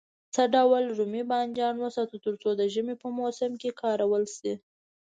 [0.33, 4.53] څه ډول رومي بانجان وساتو تر څو د ژمي په موسم کې کارول شي.